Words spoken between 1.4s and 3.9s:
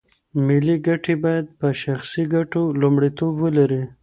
په شخصي ګټو لومړیتوب ولري.